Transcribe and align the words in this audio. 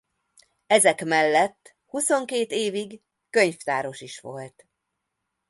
Ezek 0.67 1.03
mellett 1.05 1.75
huszonkét 1.85 2.51
évig 2.51 3.01
könyvtáros 3.29 4.01
is 4.01 4.19
volt. 4.19 4.67